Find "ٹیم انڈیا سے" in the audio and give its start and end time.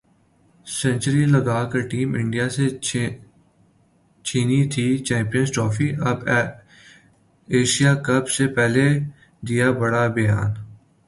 1.89-2.65